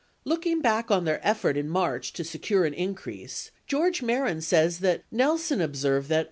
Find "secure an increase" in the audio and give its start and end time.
2.23-3.51